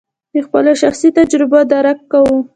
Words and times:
د 0.33 0.35
خپلو 0.45 0.71
شخصي 0.81 1.09
تجربو 1.17 1.59
درک 1.71 1.99
کوو. 2.11 2.37